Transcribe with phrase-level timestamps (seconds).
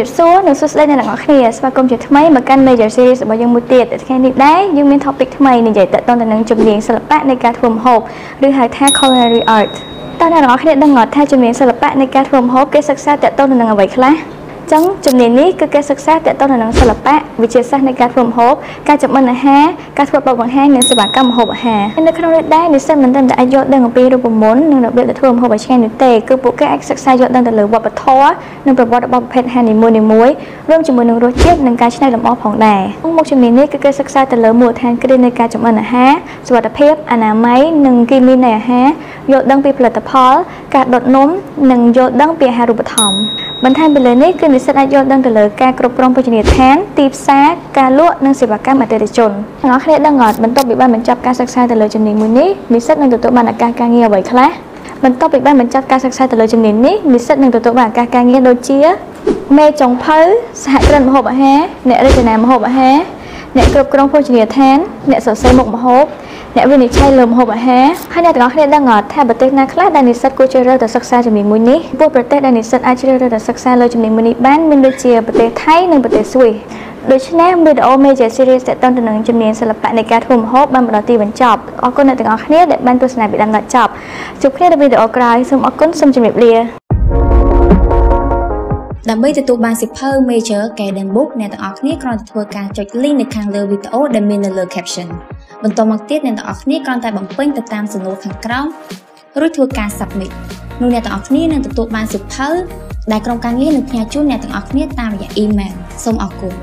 [0.00, 8.00] ជំរាបសួរនិងសួស្តីអ្នកទាំងអស់គ្នាស្វាគមន៍ជាថ្មីមកកាន់ Major Series របស់យើងមួយទៀតថ្ងៃនេះដែរយើងមាន topic ថ្មីនិយាយតទៅនឹងជំនាញសិល្បៈនៃការធ្វើម្ហូប
[8.46, 9.70] ឬហៅថា culinary art
[10.20, 14.14] តើអ្នកទាំងអស់គ្នាដឹងអត់ថាជំនាញសិល្បៈនៃការធ្វើម្ហូបគេសិក្សាតទៅនឹងអ្វីខ្លះ
[14.72, 18.54] ចឹងជំនាញនេះគឺគេសិក្សាទាក់ទងនឹងសិល្បៈវិទ្យាសាស្ត្រនៃការធ្វើម្ហូប
[18.88, 19.64] ការចម្អិនអាហារ
[19.98, 28.30] ការធ្វើបបបង្ហាញនិងសេវាកម្មម្ហូបអាហារនៅក្នុងនេះដែរនិស្សិតមិនត្រឹមតែអាចយល់ដឹងអំពីរូបមន្តនិងរបៀបដែលធ្វើម្ហូបឲ្យឆ្ងាញ់នោះទេគឺពួកគេអាចសិក្សាយល់ដឹងទៅលើវប្បធម៌
[28.66, 30.34] និងប្រវត្តិរបស់ប្រភេទអាហារនីមួយៗ
[30.70, 32.82] រួមជាមួយនឹងរសជាតិនិងការច្នៃលម្អផងដែរ
[33.16, 36.12] មុខជំនាញនេះគឺគេសិក្សាទៅលើមូលដ្ឋានគ្រឹះនៃការចម្អិនអាហារ
[36.46, 38.88] សុវត្ថិភាពអនាម័យនិងគីមីនៃអាហារ
[39.32, 40.34] យល់ដឹងពីផលិតផល
[40.74, 41.28] ការដុតនំ
[41.70, 47.46] និងយល់ដឹងពីអាហារូបត្ថម្ភ បន្ថែមពីលើនេះគឺនិស្សិតអាចយល់ដឹងទៅលើការគ្រប់គ្រងភោជនីយដ្ឋានទីផ្សារ
[47.78, 49.30] ការលក់និងសេវាកម្មអតិថិជន
[49.62, 54.50] ទាំងអស់គ្នាដឹងអត់បន្ទាប់ពីបានបញ្ចប់ការសិក្សាទៅលើជំនាញមួយនេះនិស្សិតនឹងទទួលបានឱកាសការងារអ្វីខ្លះ
[55.04, 58.80] បន្ទាប់ពីបានបញ្ចប់ការសិក្សាទៅលើជំនាញនេះនិស្សិតនឹងទទួលបានឱកាសការងារដូចជា
[59.58, 60.18] មេចុងភៅ
[60.64, 62.96] សហគ្រិនម្ហូបអាហារអ្នករចនាម្ហូបអាហារ
[63.56, 64.78] អ្នកគ្រប់គ្រងភោជនីយដ្ឋាន
[65.10, 66.04] អ្នកសរសេរមុខម្ហូប
[66.56, 76.54] អ្នកវិនិច្ឆ័យលើម្ហូបអាហារហើយអ្នកទាំងអស់គ្នាដឹងអត់ថាប្រទេសណាខ្លះដែលនិស្សិតគួរជ្រើសរើសទៅសិក្សាជំនាញមួយនេះព្រោះប្រទេសដែលនិស្សិតអាចជ្រើសរើសទៅសិក្សាលើជំនាញមួយនេះបានមានដូចជាប្រទេសថៃនិងប្រទេសស្វីស
[77.12, 83.90] ដូច្នេះវីដេអូ Major Series តទៅនឹងជំនាញសិល្បៈនៃការធ្វើម្ហូបបានមកដល់ទីបញ្ចប់អរគុណអ្នកទាំងអស់គ្នាដែលបានទស្សនាពីដើមដល់ចប់
[84.42, 86.54] ជួបគ្នានៅវីដេអូក្រោយសូមអរគុណសូមជម្រាបលា
[89.10, 95.08] ដើម្បីទទួលបានសៀវភៅ Major Guidance Book អ្នកទាំងអស់គ្នាគ្រាន់តែធ្វើការចុច link នៅខាងលើវីដេអូដែលមាននៅលើ caption
[95.64, 98.66] បន្តមកទៀតអ្នកទាំងអស់គ្នាគ្រាន់តែបំពេញទៅតាមសំណួរខាងក្រោម
[99.40, 100.30] រួចធ្វើការ submit
[100.80, 102.48] នោះអ្នកទាំងអស់គ្នានឹងទទួលបានសៀវភៅ
[103.12, 106.54] ដែលក្រុមការងារនឹងផ្ញើជូនអ្នកទាំងអស់គ្នាតាមរយៈ email សូមអរគុណ